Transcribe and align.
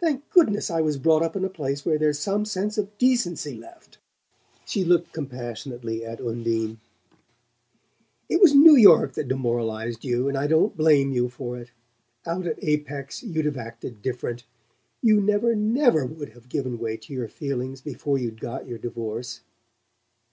Thank 0.00 0.28
goodness 0.30 0.68
I 0.68 0.80
was 0.80 0.98
brought 0.98 1.22
up 1.22 1.36
in 1.36 1.44
a 1.44 1.48
place 1.48 1.86
where 1.86 1.96
there's 1.96 2.18
some 2.18 2.44
sense 2.44 2.76
of 2.76 2.98
decency 2.98 3.54
left!" 3.56 3.98
She 4.64 4.84
looked 4.84 5.12
compassionately 5.12 6.04
at 6.04 6.20
Undine. 6.20 6.80
"It 8.28 8.40
was 8.40 8.52
New 8.52 8.74
York 8.74 9.12
that 9.12 9.28
demoralized 9.28 10.04
you 10.04 10.26
and 10.28 10.36
I 10.36 10.48
don't 10.48 10.76
blame 10.76 11.12
you 11.12 11.28
for 11.28 11.56
it. 11.56 11.70
Out 12.26 12.48
at 12.48 12.58
Apex 12.64 13.22
you'd 13.22 13.44
have 13.44 13.56
acted 13.58 14.02
different. 14.02 14.42
You 15.02 15.20
never 15.20 15.54
NEVER 15.54 16.04
would 16.04 16.30
have 16.30 16.48
given 16.48 16.76
way 16.80 16.96
to 16.96 17.12
your 17.12 17.28
feelings 17.28 17.80
before 17.80 18.18
you'd 18.18 18.40
got 18.40 18.66
your 18.66 18.78
divorce." 18.78 19.42